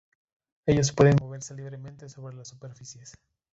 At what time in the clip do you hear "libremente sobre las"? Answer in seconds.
1.53-2.47